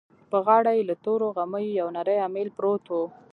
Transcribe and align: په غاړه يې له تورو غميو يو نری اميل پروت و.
په 0.31 0.37
غاړه 0.45 0.71
يې 0.77 0.83
له 0.89 0.95
تورو 1.03 1.27
غميو 1.37 1.77
يو 1.79 1.87
نری 1.95 2.15
اميل 2.27 2.49
پروت 2.57 2.85
و. 2.89 2.93